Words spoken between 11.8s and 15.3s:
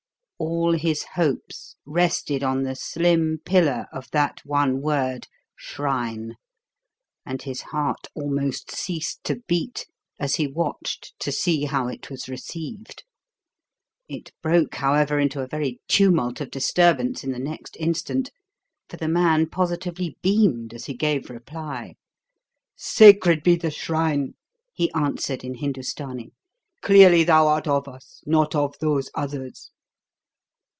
it was received. It broke, however,